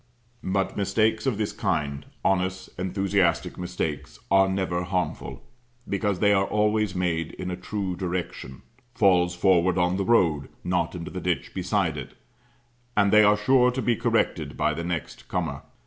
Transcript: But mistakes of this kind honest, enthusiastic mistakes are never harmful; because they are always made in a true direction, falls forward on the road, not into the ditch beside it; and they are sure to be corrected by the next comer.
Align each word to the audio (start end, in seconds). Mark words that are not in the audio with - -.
But 0.43 0.75
mistakes 0.75 1.27
of 1.27 1.37
this 1.37 1.51
kind 1.53 2.07
honest, 2.25 2.71
enthusiastic 2.79 3.55
mistakes 3.55 4.17
are 4.31 4.49
never 4.49 4.83
harmful; 4.83 5.43
because 5.87 6.17
they 6.17 6.33
are 6.33 6.47
always 6.47 6.95
made 6.95 7.33
in 7.33 7.51
a 7.51 7.55
true 7.55 7.95
direction, 7.95 8.63
falls 8.95 9.35
forward 9.35 9.77
on 9.77 9.97
the 9.97 10.03
road, 10.03 10.49
not 10.63 10.95
into 10.95 11.11
the 11.11 11.21
ditch 11.21 11.53
beside 11.53 11.97
it; 11.97 12.15
and 12.97 13.13
they 13.13 13.23
are 13.23 13.37
sure 13.37 13.69
to 13.69 13.81
be 13.83 13.95
corrected 13.95 14.57
by 14.57 14.73
the 14.73 14.83
next 14.83 15.27
comer. 15.27 15.61